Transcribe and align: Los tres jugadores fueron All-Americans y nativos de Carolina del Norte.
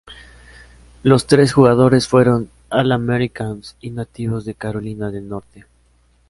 Los 1.03 1.27
tres 1.27 1.53
jugadores 1.53 2.07
fueron 2.07 2.49
All-Americans 2.71 3.75
y 3.81 3.91
nativos 3.91 4.45
de 4.45 4.55
Carolina 4.55 5.11
del 5.11 5.29
Norte. 5.29 5.67